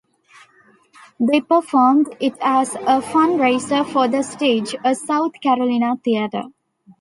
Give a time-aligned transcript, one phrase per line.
[1.19, 6.45] They performed it as a fundraiser for the Stage, a South Carolina theatre.